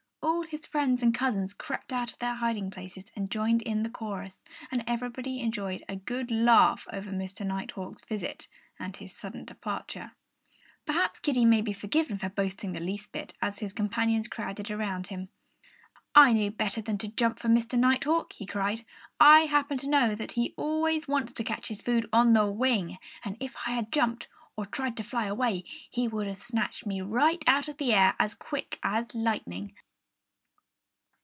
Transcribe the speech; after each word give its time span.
All 0.23 0.57
his 0.57 0.65
friends 0.65 1.01
and 1.01 1.15
cousins 1.15 1.53
crept 1.53 1.93
out 1.93 2.11
of 2.11 2.19
their 2.19 2.35
hiding 2.35 2.69
places 2.71 3.05
and 3.15 3.31
joined 3.31 3.61
in 3.61 3.83
the 3.83 3.89
chorus. 3.89 4.41
And 4.69 4.83
everybody 4.85 5.39
enjoyed 5.39 5.83
a 5.87 5.95
good 5.95 6.29
laugh 6.29 6.85
over 6.91 7.09
Mr. 7.09 7.45
Nighthawk's 7.47 8.03
visit 8.03 8.49
and 8.77 8.95
his 8.97 9.15
sudden 9.15 9.45
departure. 9.45 10.11
Perhaps 10.85 11.21
Kiddie 11.21 11.45
may 11.45 11.61
be 11.61 11.71
forgiven 11.71 12.17
for 12.17 12.27
boasting 12.27 12.73
the 12.73 12.81
least 12.81 13.13
bit, 13.13 13.33
as 13.41 13.59
his 13.59 13.71
companions 13.71 14.27
crowded 14.27 14.69
around 14.69 15.07
him. 15.07 15.29
"I 16.15 16.33
knew 16.33 16.51
better 16.51 16.81
than 16.81 16.97
to 16.97 17.07
jump 17.07 17.39
for 17.39 17.47
Mr. 17.47 17.79
Nighthawk!" 17.79 18.33
he 18.33 18.45
cried. 18.45 18.85
"I 19.21 19.41
happened 19.45 19.79
to 19.81 19.89
know 19.89 20.15
that 20.15 20.33
he 20.33 20.53
always 20.57 21.07
wants 21.07 21.31
to 21.33 21.45
catch 21.45 21.69
his 21.69 21.81
food 21.81 22.09
on 22.11 22.33
the 22.33 22.45
wing. 22.51 22.97
And 23.23 23.37
if 23.39 23.55
I 23.65 23.71
had 23.71 23.89
jumped, 23.93 24.27
or 24.57 24.65
tried 24.65 24.97
to 24.97 25.03
fly 25.03 25.27
away, 25.27 25.63
he 25.89 26.09
would 26.09 26.27
have 26.27 26.37
snatched 26.37 26.85
me 26.85 26.99
right 26.99 27.43
out 27.47 27.69
of 27.69 27.77
the 27.77 27.93
air 27.93 28.15
as 28.19 28.35
quick 28.35 28.79
as 28.83 29.15
lightning." 29.15 29.73